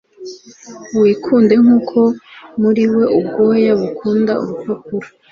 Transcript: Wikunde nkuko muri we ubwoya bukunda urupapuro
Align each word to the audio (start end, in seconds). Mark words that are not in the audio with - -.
Wikunde 0.99 1.53
nkuko 1.63 1.99
muri 2.61 2.83
we 2.95 3.03
ubwoya 3.19 3.71
bukunda 3.79 4.31
urupapuro 4.41 5.07